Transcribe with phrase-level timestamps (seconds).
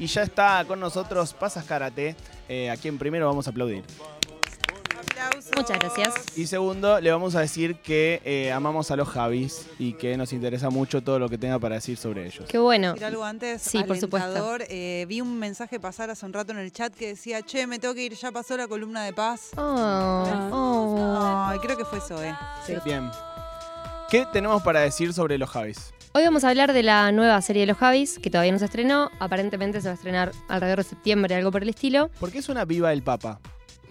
[0.00, 2.16] Y ya está con nosotros Pasas Karate,
[2.48, 3.84] eh, a quien primero vamos a aplaudir.
[4.98, 5.50] Aplausos.
[5.54, 6.38] Muchas gracias.
[6.38, 10.32] Y segundo, le vamos a decir que eh, amamos a los Javis y que nos
[10.32, 12.46] interesa mucho todo lo que tenga para decir sobre ellos.
[12.48, 12.94] Qué bueno.
[12.94, 14.56] Decir algo antes, Sí, por supuesto.
[14.70, 17.78] Eh, vi un mensaje pasar hace un rato en el chat que decía, che, me
[17.78, 19.50] tengo que ir, ya pasó la columna de paz.
[19.58, 21.46] Oh, oh.
[21.46, 22.34] Ay, creo que fue eso, eh.
[22.66, 22.72] Sí.
[22.86, 23.10] Bien.
[24.08, 25.92] ¿Qué tenemos para decir sobre los Javis?
[26.12, 28.64] Hoy vamos a hablar de la nueva serie de los Javis, que todavía no se
[28.64, 29.10] estrenó.
[29.20, 32.10] Aparentemente se va a estrenar alrededor de septiembre, algo por el estilo.
[32.18, 33.40] ¿Por qué es una viva el Papa?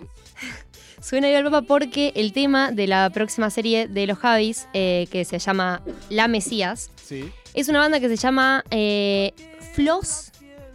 [1.02, 5.08] Suena bien al Papa porque el tema de la próxima serie de los Javis, eh,
[5.12, 7.32] que se llama La Mesías, Sí.
[7.54, 9.34] es una banda que se llama eh,
[9.74, 10.32] Flos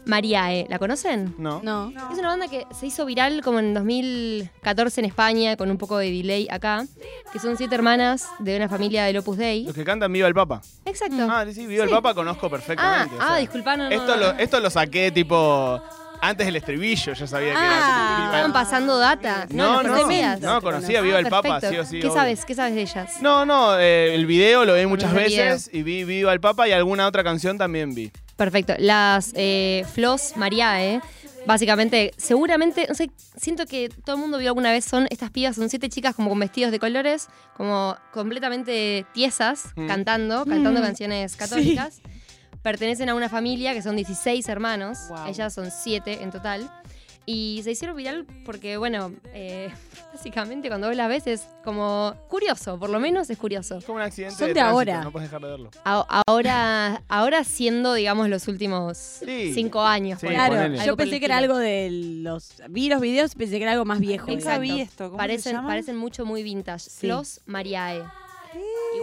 [0.06, 0.66] Mariae.
[0.68, 1.34] ¿La conocen?
[1.38, 1.60] ¿No?
[1.62, 1.92] No.
[2.12, 5.98] Es una banda que se hizo viral como en 2014 en España, con un poco
[5.98, 6.84] de delay acá,
[7.32, 9.64] que son siete hermanas de una familia del Opus Dei.
[9.64, 10.60] Los que cantan Viva el Papa.
[10.84, 11.26] Exacto.
[11.30, 11.90] Ah, sí, Viva el.
[11.90, 13.14] Papa conozco Ah, perfectamente.
[13.16, 14.16] o ah, sea, disculpa, no, no, Esto, no.
[14.16, 15.80] lo, esto lo saqué tipo
[16.20, 18.24] antes del estribillo, yo sabía que Ah, era.
[18.26, 19.46] Estaban pasando data.
[19.50, 20.40] No, ¿lo no, conocías?
[20.40, 21.70] no, conocía Viva el Papa, Perfecto.
[21.70, 22.00] sí o sí.
[22.00, 22.14] ¿Qué obvio.
[22.18, 22.44] sabes?
[22.44, 23.16] ¿Qué sabes de ellas?
[23.20, 25.22] No, no, eh, el video lo vi muchas video.
[25.52, 28.10] veces y vi Viva el Papa y alguna otra canción también vi.
[28.36, 28.74] Perfecto.
[28.78, 31.00] Las eh, Flos Mariae,
[31.46, 35.54] básicamente, seguramente, no sé, siento que todo el mundo vio alguna vez, son estas pibas,
[35.56, 39.86] son siete chicas como con vestidos de colores, como completamente tiesas, Mm.
[39.86, 40.84] cantando, cantando Mm.
[40.84, 42.00] canciones católicas.
[42.62, 45.26] Pertenecen a una familia que son 16 hermanos, Wow.
[45.28, 46.70] ellas son 7 en total.
[47.26, 49.70] Y se hicieron viral porque, bueno, eh,
[50.12, 53.78] básicamente cuando vos las ves es como curioso, por lo menos es curioso.
[53.78, 55.00] Es como un accidente Son de tránsito, ahora.
[55.02, 55.70] No puedes dejar de verlo.
[55.84, 59.52] A- Ahora, ahora siendo, digamos, los últimos Sí.
[59.54, 60.20] cinco años.
[60.20, 60.26] Sí.
[60.26, 60.84] Claro, ponele.
[60.84, 62.62] Yo pensé que era algo de los.
[62.68, 64.26] Vi los videos y pensé que era algo más viejo.
[64.26, 64.60] Nunca Exacto.
[64.60, 65.04] vi esto.
[65.04, 66.90] ¿Cómo se Parecen, parecen mucho muy vintage.
[66.90, 67.06] Sí.
[67.06, 68.02] Los Mariae.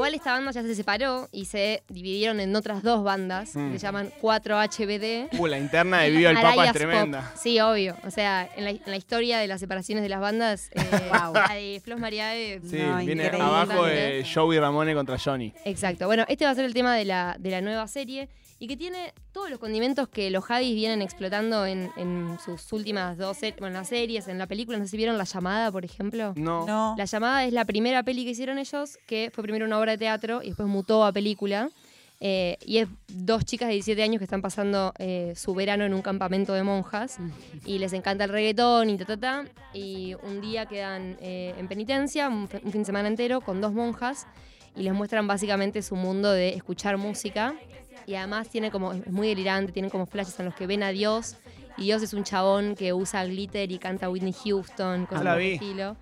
[0.02, 3.72] Igual esta banda ya se separó y se dividieron en otras dos bandas Mm.
[3.74, 5.30] que se llaman 4HBD.
[5.38, 6.78] Uh, la interna de Viva el Papa es Pop.
[6.78, 7.32] tremenda.
[7.36, 7.96] Sí, obvio.
[8.06, 11.34] O sea, en la, en la historia de las separaciones de las bandas, eh, Wow.
[11.34, 12.62] la de Flos Mariae.
[12.68, 13.42] Sí, No, viene increíble.
[13.42, 15.54] abajo de Joey Ramone contra Johnny.
[15.66, 16.08] Exacto.
[16.08, 18.28] Bueno, este va a ser el tema de la, de la nueva serie
[18.60, 23.18] y que tiene todos los condimentos que los Javis vienen explotando en, en sus últimas
[23.18, 24.78] dos se- bueno, las series, en la película.
[24.78, 26.34] No sé si vieron La Llamada, por ejemplo.
[26.36, 26.66] No.
[26.68, 26.94] No.
[26.98, 29.98] La Llamada es la primera peli que hicieron ellos, que fue primero una obra de
[29.98, 31.70] teatro y después mutó a película.
[32.24, 35.94] Eh, y es dos chicas de 17 años que están pasando eh, su verano en
[35.96, 37.18] un campamento de monjas
[37.66, 39.46] y les encanta el reggaetón y ta ta ta.
[39.74, 44.28] Y un día quedan eh, en penitencia, un, fin de semana entero, con dos monjas
[44.76, 47.56] y les muestran básicamente su mundo de escuchar música.
[48.06, 50.90] Y además tiene como, es muy delirante, tienen como flashes en los que ven a
[50.90, 51.38] Dios.
[51.76, 55.42] Y Dios es un chabón que usa glitter y canta Whitney Houston, cosas la por
[55.42, 55.54] el vi.
[55.54, 55.98] estilo.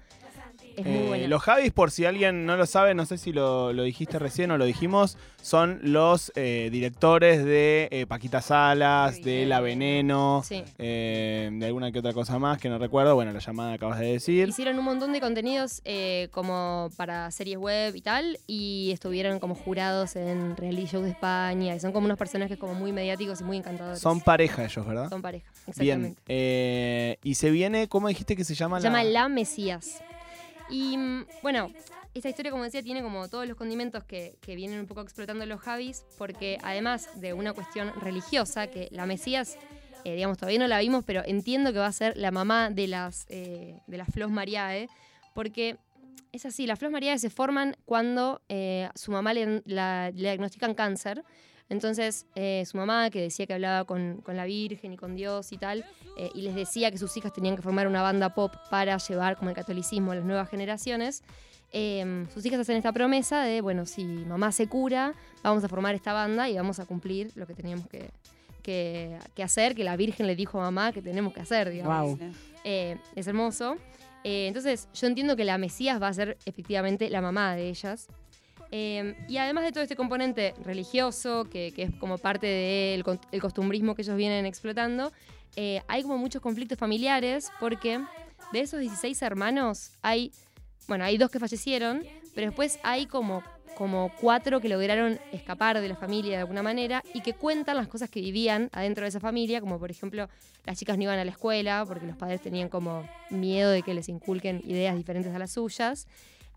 [0.79, 3.73] Es muy Eh, los Javis, por si alguien no lo sabe, no sé si lo,
[3.73, 9.45] lo dijiste recién o lo dijimos, son los eh, directores de eh, Paquita Salas, de
[9.45, 10.63] La Veneno, Sí.
[10.77, 13.15] eh, de alguna que otra cosa más que no recuerdo.
[13.15, 14.49] Bueno, la llamada acabas de decir.
[14.49, 15.81] Hicieron un montón de contenidos
[16.31, 21.75] como para series web y tal, y estuvieron como jurados en reality shows de España,
[21.75, 23.99] y son como unos personajes como muy mediáticos y muy encantadores.
[23.99, 25.09] Son pareja ellos, ¿verdad?
[25.09, 25.99] Son pareja, Bien.
[26.17, 26.21] exactamente.
[26.27, 28.79] eh, y se viene, ¿cómo dijiste que se llama?
[28.79, 30.01] Se llama La Mesías.
[30.69, 31.71] Y mm, bueno,
[32.13, 35.45] esta historia, como decía, tiene como todos los condimentos que, que vienen un poco explotando
[35.45, 39.57] los Javis, porque además de una cuestión religiosa, que la Mesías,
[40.05, 42.87] eh, digamos, todavía no la vimos, pero entiendo que va a ser la mamá de
[42.87, 44.89] las, eh, de las Flos Mariae,
[45.33, 45.77] porque
[46.31, 51.23] es así, las Flos Mariae se forman cuando eh, su mamá le, le diagnostican cáncer.
[51.69, 55.51] Entonces, eh, su mamá, que decía que hablaba con, con la Virgen y con Dios
[55.51, 55.85] y tal,
[56.17, 59.37] eh, y les decía que sus hijas tenían que formar una banda pop para llevar
[59.37, 61.23] como el catolicismo a las nuevas generaciones,
[61.71, 65.13] eh, sus hijas hacen esta promesa de, bueno, si mamá se cura,
[65.43, 68.09] vamos a formar esta banda y vamos a cumplir lo que teníamos que,
[68.63, 72.17] que- que hacer, que la Virgen le dijo a mamá que tenemos que hacer, digamos.
[72.17, 72.29] Wow.
[72.63, 73.77] Eh, es hermoso.
[74.23, 78.07] Eh, entonces, yo entiendo que la Mesías va a ser efectivamente la mamá de ellas.
[78.71, 83.41] Eh, y además de todo este componente religioso, que, que es como parte del el
[83.41, 85.11] costumbrismo que ellos vienen explotando,
[85.55, 87.99] eh, hay como muchos conflictos familiares porque
[88.53, 90.31] de esos 16 hermanos hay,
[90.87, 92.03] bueno, hay dos que fallecieron,
[92.35, 93.43] pero después hay como,
[93.75, 97.87] como cuatro que lograron escapar de la familia de alguna manera y que cuentan las
[97.87, 100.29] cosas que vivían adentro de esa familia, como por ejemplo
[100.65, 103.93] las chicas no iban a la escuela porque los padres tenían como miedo de que
[103.93, 106.07] les inculquen ideas diferentes a las suyas.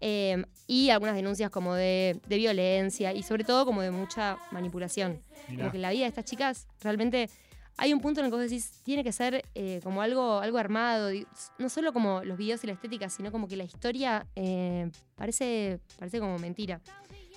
[0.03, 5.23] Eh, y algunas denuncias como de, de violencia y sobre todo como de mucha manipulación.
[5.49, 5.63] Mirá.
[5.63, 7.31] Como que la vida de estas chicas realmente
[7.77, 10.59] hay un punto en el que vos decís, tiene que ser eh, como algo, algo
[10.59, 11.11] armado,
[11.59, 15.81] no solo como los videos y la estética, sino como que la historia eh, parece,
[15.99, 16.81] parece como mentira.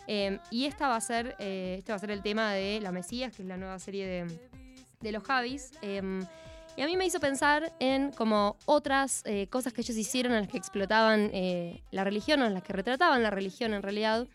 [0.07, 2.91] Eh, y esta va a ser, eh, este va a ser el tema de La
[2.91, 4.39] Mesías, que es la nueva serie de,
[5.01, 5.71] de los Javis.
[6.77, 10.41] Y a mí me hizo pensar en como otras eh, cosas que ellos hicieron en
[10.41, 14.27] las que explotaban eh, la religión o en las que retrataban la religión en realidad.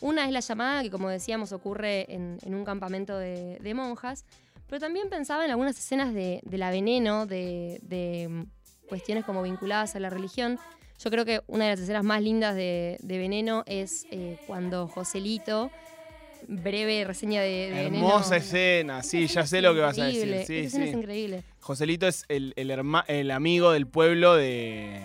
[0.00, 4.24] Una es la llamada, que como decíamos ocurre en, un campamento de, monjas,
[4.66, 9.96] pero también pensaba en algunas escenas de, de la veneno, de, mm, cuestiones como vinculadas
[9.96, 10.58] a la religión.
[10.98, 14.86] Yo creo que una de las escenas más lindas de, de Veneno es eh, cuando
[14.86, 15.70] Joselito,
[16.48, 18.06] breve reseña de, de Veneno.
[18.08, 20.20] Hermosa escena, sí, ya sé lo que vas a decir.
[20.28, 20.90] Increíble, Sí, esa escena sí.
[20.90, 21.42] es increíble.
[21.60, 25.00] Joselito es el, el, herma- el amigo del pueblo de.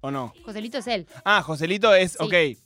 [0.00, 0.32] ¿O no?
[0.44, 1.06] Joselito es él.
[1.24, 2.18] Ah, Joselito es.
[2.20, 2.32] Ok.
[2.32, 2.56] eh,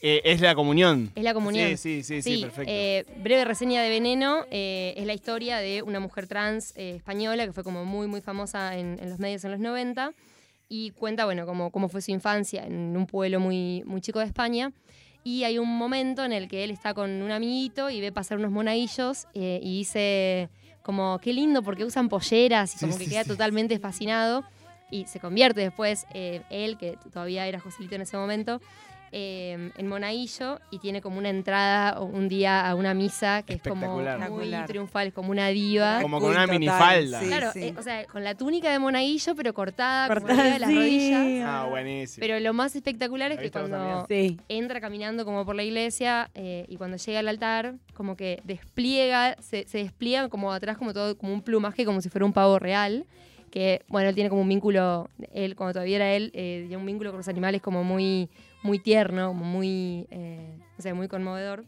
[0.00, 1.10] es la comunión.
[1.14, 1.76] Es la comunión.
[1.78, 2.70] Sí, sí, sí, sí, perfecto.
[2.72, 7.46] eh, breve reseña de Veneno eh, es la historia de una mujer trans eh, española
[7.46, 10.12] que fue como muy, muy famosa en, en los medios en los 90
[10.68, 14.26] y cuenta, bueno, cómo, cómo fue su infancia en un pueblo muy, muy chico de
[14.26, 14.72] España.
[15.24, 18.38] Y hay un momento en el que él está con un amiguito y ve pasar
[18.38, 20.50] unos monaguillos eh, y dice
[20.82, 23.30] como, qué lindo porque usan polleras y Sí, como que sí, queda sí.
[23.30, 24.44] totalmente fascinado.
[24.90, 28.60] Y se convierte después eh, él, que todavía era Joselito en ese momento,
[29.16, 33.62] eh, en Monaguillo y tiene como una entrada un día a una misa que es
[33.62, 36.00] como muy triunfal, es como una diva.
[36.02, 37.20] Como con una minifalda.
[37.20, 37.62] sí, claro, sí.
[37.62, 40.74] eh, o sea, con la túnica de Monaguillo, pero cortada, Cortada, de las sí.
[40.76, 41.48] rodillas.
[41.48, 42.26] Ah, buenísimo.
[42.26, 44.40] Pero lo más espectacular es ¿La que cuando Sí.
[44.48, 49.36] entra caminando como por la iglesia eh, y cuando llega al altar, como que despliega,
[49.40, 52.58] se, se despliega como atrás como todo, como un plumaje, como si fuera un pavo
[52.58, 53.06] real.
[53.54, 56.84] Que, bueno, él tiene como un vínculo, él, cuando todavía era él, eh, tenía un
[56.84, 58.28] vínculo con los animales como muy,
[58.64, 61.64] muy tierno, como muy, eh, no sé, muy conmovedor.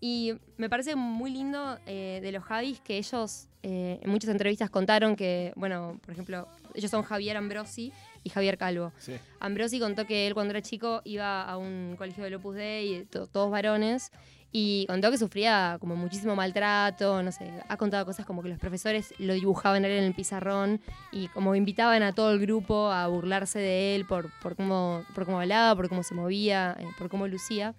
[0.00, 4.70] Y me parece muy lindo eh, de los Javis que ellos eh, en muchas entrevistas
[4.70, 7.92] contaron que, bueno, por ejemplo, ellos son Javier Ambrosi
[8.24, 8.94] y Javier Calvo.
[8.96, 9.12] Sí.
[9.38, 13.26] Ambrosi contó que él cuando era chico iba a un colegio del Opus Dei, to-
[13.26, 14.12] todos varones,
[14.52, 18.58] y contó que sufría como muchísimo maltrato, no sé, ha contado cosas como que los
[18.58, 20.80] profesores lo dibujaban él en el pizarrón
[21.12, 25.24] y como invitaban a todo el grupo a burlarse de él por, por, cómo, por
[25.24, 27.74] cómo hablaba, por cómo se movía, eh, por cómo lucía.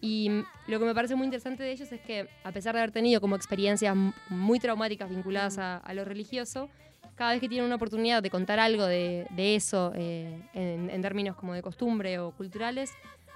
[0.00, 0.30] Y
[0.66, 3.20] lo que me parece muy interesante de ellos es que, a pesar de haber tenido
[3.20, 3.94] como experiencias
[4.30, 6.70] muy traumáticas vinculadas a, lo religioso,
[7.16, 11.02] cada vez que tienen una oportunidad de contar algo de, de eso eh, en, en
[11.02, 12.92] términos como de costumbre o culturales,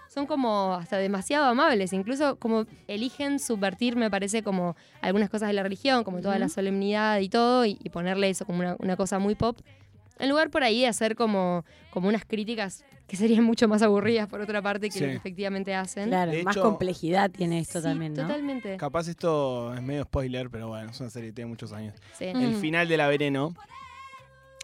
[0.09, 1.93] son como hasta demasiado amables.
[1.93, 6.49] Incluso como eligen subvertir, me parece, como algunas cosas de la religión, como toda la
[6.49, 9.59] solemnidad y todo, y, y ponerle eso como una, una cosa muy pop.
[10.21, 14.29] En lugar por ahí de hacer como, como unas críticas que serían mucho más aburridas
[14.29, 16.09] por otra parte que lo que efectivamente hacen.
[16.09, 18.23] Claro, De más hecho- complejidad tiene esto Sí, también, ¿no?
[18.23, 18.77] Totalmente.
[18.77, 21.95] Capaz esto es medio spoiler, pero bueno, es una serie que tiene muchos años.
[22.17, 22.27] Sí.
[22.27, 22.61] El Mm.
[22.61, 23.55] final de la Veneno,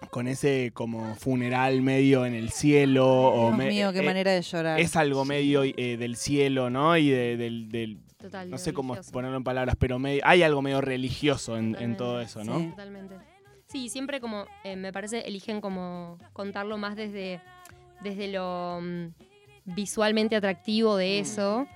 [0.08, 3.06] con ese como funeral medio en el cielo.
[3.06, 4.80] o Dios me- mío, qué eh, manera de llorar.
[4.80, 6.96] Es algo medio eh, del cielo, ¿no?
[6.96, 9.12] Y de- del, del- Total, no sé cómo religioso.
[9.12, 12.58] ponerlo en palabras, pero medio- hay algo medio religioso en, todo eso, ¿no?
[12.58, 12.66] Sí.
[12.70, 13.14] Totalmente.
[13.66, 17.40] Sí, siempre como, eh, me parece, eligen como contarlo más desde,
[18.02, 19.06] desde lo mm,
[19.64, 21.66] visualmente atractivo de eso.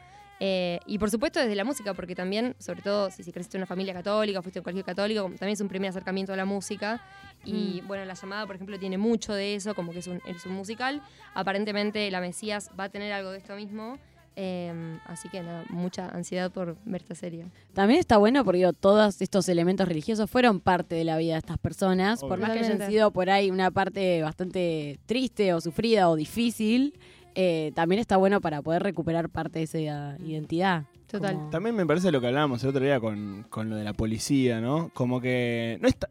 [0.46, 3.60] Eh, y por supuesto desde la música, porque también, sobre todo si, si creciste en
[3.62, 6.44] una familia católica, fuiste a un colegio católico, también es un primer acercamiento a la
[6.44, 7.00] música.
[7.46, 10.44] Y bueno, la llamada, por ejemplo, tiene mucho de eso, como que es un, es
[10.44, 11.00] un musical.
[11.34, 13.98] Aparentemente la Mesías va a tener algo de esto mismo.
[14.36, 17.46] eh, así que nada, mucha ansiedad por ver esta serie.
[17.72, 21.38] También está bueno porque digo, todos estos elementos religiosos fueron parte de la vida de
[21.38, 22.46] estas personas, por Obvio.
[22.48, 26.98] más que hayan sido por ahí una parte bastante triste o sufrida o difícil,
[27.34, 30.84] eh, también está bueno para poder recuperar parte de esa identidad.
[31.06, 31.34] Total.
[31.34, 33.92] Como- También me parece lo que hablábamos el otro día con, con lo de la
[33.92, 34.90] policía, ¿no?
[34.94, 36.08] Como que no está,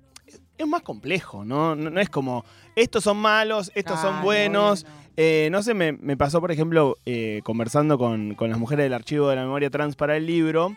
[0.58, 1.75] es más complejo, ¿no?
[1.75, 4.84] No, no es como, estos son malos, estos son buenos.
[4.86, 5.03] no, no.
[5.15, 8.94] Eh, no sé, me, me pasó, por ejemplo, eh, conversando con, con las mujeres del
[8.94, 10.75] archivo de la memoria trans para el libro,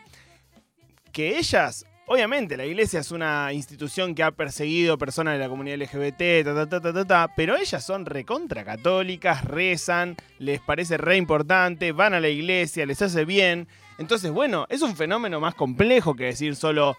[1.13, 5.79] que ellas, obviamente, la iglesia es una institución que ha perseguido personas de la comunidad
[5.79, 11.17] LGBT, ta, ta, ta, ta, ta, pero ellas son recontra católicas, rezan, les parece re
[11.17, 13.69] importante, van a la iglesia, les hace bien.
[13.99, 16.97] Entonces, bueno, es un fenómeno más complejo que decir solo,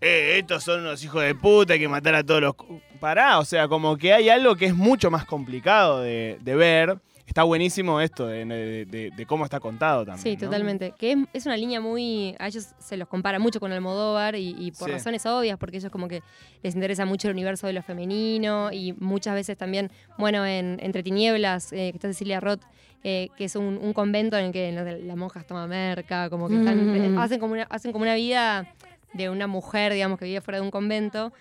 [0.00, 2.54] eh, estos son unos hijos de puta, hay que matar a todos los...
[2.54, 2.80] cu-".
[3.00, 6.98] Pará, o sea, como que hay algo que es mucho más complicado de ver.
[7.30, 10.20] Está buenísimo esto de, de- de- de cómo está contado también.
[10.20, 10.48] Sí, ¿no?
[10.50, 10.92] totalmente.
[10.98, 12.34] Que es, es una línea muy.
[12.40, 14.94] A ellos se los compara mucho con Almodóvar y, y por Sí.
[14.94, 16.24] razones obvias, porque ellos como que
[16.64, 21.04] les interesa mucho el universo de lo femenino y muchas veces también, bueno, en Entre
[21.04, 22.62] Tinieblas, eh, que está Cecilia Roth,
[23.04, 26.56] eh, que es un, un convento en el que las monjas toman merca, como que
[26.58, 27.16] están- Mm.
[27.16, 28.74] eh, hacen, como una, hacen como una vida
[29.12, 31.32] de una mujer, digamos, que vive fuera de un convento.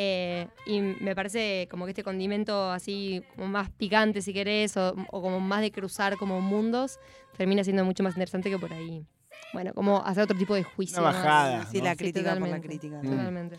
[0.00, 4.94] Eh, y me parece como que este condimento así como más picante si querés o,
[5.10, 7.00] o como más de cruzar como mundos
[7.36, 9.04] termina siendo mucho más interesante que por ahí.
[9.52, 10.98] Bueno, como hacer otro tipo de juicio.
[11.00, 11.16] Una más.
[11.16, 11.66] bajada.
[11.66, 11.84] Sí, ¿no?
[11.84, 12.68] la Sí, crítica por la totalmente.
[12.68, 12.98] crítica.
[13.02, 13.10] Mm.
[13.10, 13.56] Totalmente.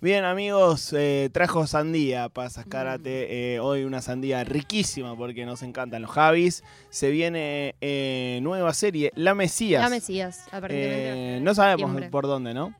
[0.00, 3.54] Bien, amigos, eh, trajo sandía para Karate.
[3.54, 6.62] Eh, hoy una sandía riquísima porque nos encantan los Javis.
[6.90, 9.82] Se viene eh, nueva serie, La Mesías.
[9.82, 11.36] La Mesías, aparentemente.
[11.36, 12.10] Eh, no sabemos Septiembre.
[12.10, 12.74] por dónde, ¿no?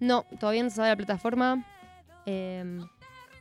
[0.00, 1.64] No, todavía no se sabe la plataforma.
[2.26, 2.80] Eh,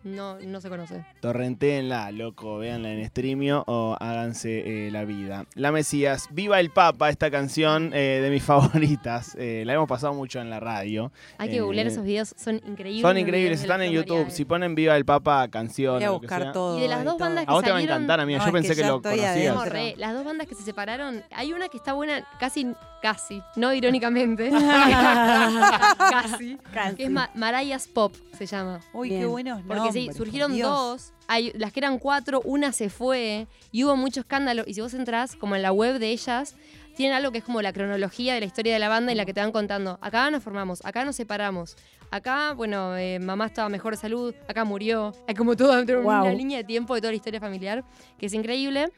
[0.03, 1.05] no, no se conoce.
[1.21, 5.45] Torrentéenla, loco, véanla en streamio o háganse eh, la vida.
[5.55, 9.35] La Mesías, Viva el Papa, esta canción eh, de mis favoritas.
[9.39, 11.11] Eh, la hemos pasado mucho en la radio.
[11.37, 13.01] Hay que Eh, googlear esos videos, son increíbles.
[13.01, 14.29] Son increíbles, están en YouTube.
[14.29, 15.95] Si ponen Viva el Papa canción.
[15.95, 16.77] Voy a que buscar todo.
[16.77, 17.25] Y de las dos todo.
[17.27, 18.39] bandas A vos te va a salieron- encantar, amiga.
[18.39, 19.27] No, Yo es pensé que que, lo conocías.
[19.31, 19.55] adentro.
[19.55, 22.67] No, re, las dos bandas que se separaron, hay una que está buena, casi,
[23.01, 24.49] casi, no irónicamente,
[25.97, 26.57] casi,
[26.95, 28.79] que es Ma- Mariah's Pop, se llama.
[28.93, 29.21] Uy, Bien.
[29.21, 33.47] qué buenos Porque sí, nombres, surgieron dos, hay, las que eran cuatro, una se fue
[33.71, 34.63] y hubo mucho escándalo.
[34.65, 36.55] Y si vos entrás como en la web de ellas,
[36.95, 39.25] tienen algo que es como la cronología de la historia de la banda y la
[39.25, 39.97] que te van contando.
[40.01, 41.75] Acá nos formamos, acá nos separamos.
[42.11, 45.13] Acá, bueno, eh, mamá estaba mejor de salud, acá murió.
[45.27, 47.83] Hay como todo dentro de una línea de tiempo de toda la historia familiar,
[48.19, 48.89] que es increíble.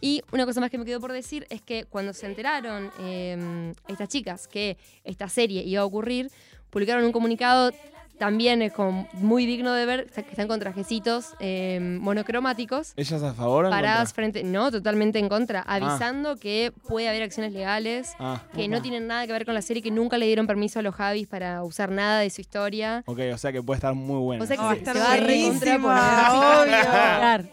[0.00, 3.72] Y una cosa más que me quedó por decir es que cuando se enteraron eh,
[3.86, 6.30] estas chicas que esta serie iba a ocurrir,
[6.70, 7.70] publicaron un comunicado
[8.18, 13.34] también es como muy digno de ver, que están con trajecitos eh, monocromáticos, ¿Ellas a
[13.34, 18.12] favor o en paradas frente, no, totalmente en contra, avisando que puede haber acciones legales,
[18.18, 20.78] Ah, que no tienen nada que ver con la serie, que nunca le dieron permiso
[20.78, 23.02] a los Javis para usar nada de su historia.
[23.06, 24.44] ok, o sea que puede estar muy bueno.
[24.44, 27.44] O sea que a se, se va a recontra.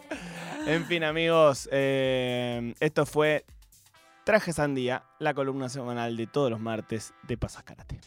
[0.66, 3.46] En fin, amigos, eh, esto fue
[4.24, 7.98] Traje Sandía, la columna semanal de todos los martes de Pasas Karate.